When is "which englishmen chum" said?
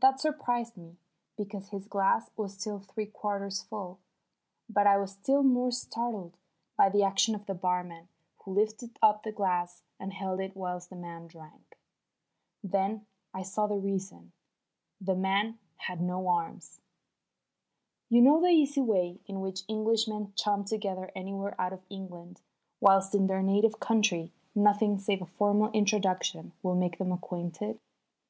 19.42-20.64